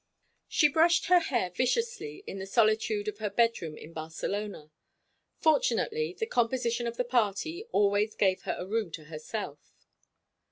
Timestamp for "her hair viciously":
1.09-2.23